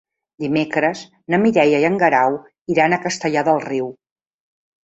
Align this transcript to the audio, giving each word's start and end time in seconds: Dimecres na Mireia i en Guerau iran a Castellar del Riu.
Dimecres 0.43 1.03
na 1.33 1.39
Mireia 1.43 1.81
i 1.83 1.87
en 1.91 1.99
Guerau 2.05 2.39
iran 2.77 2.97
a 2.97 2.99
Castellar 3.07 3.45
del 3.51 3.63
Riu. 3.69 3.93